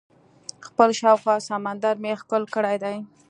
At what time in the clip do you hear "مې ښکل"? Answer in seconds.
2.03-2.43